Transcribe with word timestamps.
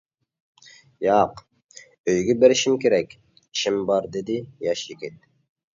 ياق، 1.07 1.43
ئۆيگە 1.75 2.39
بېرىشىم 2.45 2.81
كېرەك، 2.87 3.17
ئىشىم 3.45 3.81
بار، 3.93 4.13
دېدى 4.19 4.41
ياش 4.69 4.89
يىگىت. 4.93 5.25